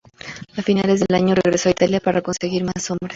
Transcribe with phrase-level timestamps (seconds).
[0.57, 3.09] A finales del año regresó a Italia para conseguir más hombres.